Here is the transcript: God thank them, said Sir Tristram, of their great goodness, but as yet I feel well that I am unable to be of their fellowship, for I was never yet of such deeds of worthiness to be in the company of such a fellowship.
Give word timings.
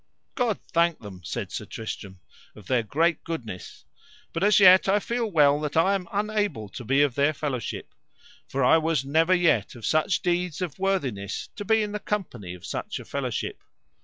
God 0.33 0.57
thank 0.73 0.97
them, 1.01 1.21
said 1.23 1.51
Sir 1.51 1.65
Tristram, 1.65 2.21
of 2.55 2.65
their 2.65 2.81
great 2.81 3.23
goodness, 3.23 3.85
but 4.33 4.43
as 4.43 4.59
yet 4.59 4.89
I 4.89 4.97
feel 4.97 5.29
well 5.29 5.59
that 5.61 5.77
I 5.77 5.93
am 5.93 6.07
unable 6.11 6.69
to 6.69 6.83
be 6.83 7.03
of 7.03 7.13
their 7.13 7.33
fellowship, 7.33 7.93
for 8.47 8.63
I 8.63 8.79
was 8.79 9.05
never 9.05 9.35
yet 9.35 9.75
of 9.75 9.85
such 9.85 10.23
deeds 10.23 10.59
of 10.59 10.79
worthiness 10.79 11.49
to 11.55 11.63
be 11.63 11.83
in 11.83 11.91
the 11.91 11.99
company 11.99 12.55
of 12.55 12.65
such 12.65 12.99
a 12.99 13.05
fellowship. 13.05 13.63